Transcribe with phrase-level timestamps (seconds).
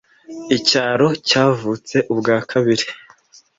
[0.57, 2.85] icyaro cyavutse ubwa kabiri